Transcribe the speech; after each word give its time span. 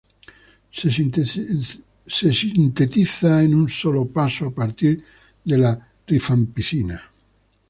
Se 0.71 2.33
sintetiza 2.49 3.43
en 3.43 3.53
un 3.53 3.69
solo 3.69 4.07
paso 4.07 4.47
a 4.47 4.51
partir 4.51 4.99
de 5.45 5.59
la 5.59 5.89
rifampicina. 6.07 6.99